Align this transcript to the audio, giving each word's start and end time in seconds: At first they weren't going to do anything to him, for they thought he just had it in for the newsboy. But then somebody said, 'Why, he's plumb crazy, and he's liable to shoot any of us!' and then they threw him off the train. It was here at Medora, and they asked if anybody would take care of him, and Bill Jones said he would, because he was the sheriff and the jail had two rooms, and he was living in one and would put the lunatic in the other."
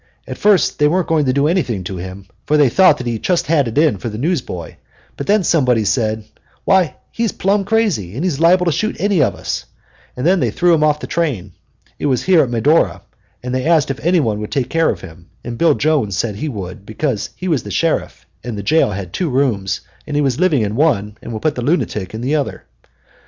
At 0.27 0.39
first 0.39 0.79
they 0.79 0.87
weren't 0.87 1.05
going 1.09 1.25
to 1.25 1.31
do 1.31 1.45
anything 1.47 1.83
to 1.83 1.97
him, 1.97 2.25
for 2.47 2.57
they 2.57 2.69
thought 2.69 3.05
he 3.05 3.19
just 3.19 3.45
had 3.45 3.67
it 3.67 3.77
in 3.77 3.99
for 3.99 4.09
the 4.09 4.17
newsboy. 4.17 4.77
But 5.15 5.27
then 5.27 5.43
somebody 5.43 5.85
said, 5.85 6.23
'Why, 6.65 6.95
he's 7.11 7.31
plumb 7.31 7.65
crazy, 7.65 8.15
and 8.15 8.23
he's 8.23 8.39
liable 8.39 8.65
to 8.65 8.71
shoot 8.71 8.95
any 8.99 9.21
of 9.21 9.35
us!' 9.35 9.65
and 10.17 10.25
then 10.25 10.39
they 10.39 10.49
threw 10.49 10.73
him 10.73 10.83
off 10.83 10.99
the 11.01 11.05
train. 11.05 11.51
It 11.99 12.07
was 12.07 12.23
here 12.23 12.41
at 12.41 12.49
Medora, 12.49 13.03
and 13.43 13.53
they 13.53 13.67
asked 13.67 13.91
if 13.91 14.03
anybody 14.03 14.39
would 14.41 14.49
take 14.51 14.69
care 14.71 14.89
of 14.89 15.01
him, 15.01 15.29
and 15.43 15.55
Bill 15.59 15.75
Jones 15.75 16.17
said 16.17 16.37
he 16.37 16.49
would, 16.49 16.83
because 16.83 17.29
he 17.35 17.47
was 17.47 17.61
the 17.61 17.69
sheriff 17.69 18.25
and 18.43 18.57
the 18.57 18.63
jail 18.63 18.89
had 18.89 19.13
two 19.13 19.29
rooms, 19.29 19.81
and 20.07 20.15
he 20.15 20.21
was 20.23 20.39
living 20.39 20.63
in 20.63 20.75
one 20.75 21.15
and 21.21 21.31
would 21.31 21.43
put 21.43 21.53
the 21.53 21.61
lunatic 21.61 22.15
in 22.15 22.21
the 22.21 22.33
other." 22.35 22.63